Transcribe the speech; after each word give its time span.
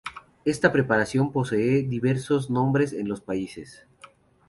Esta 0.45 0.71
preparación 0.71 1.31
posee 1.31 1.83
diversos 1.83 2.49
nombres 2.49 2.91
en 2.91 3.07
los 3.07 3.21
países. 3.21 3.85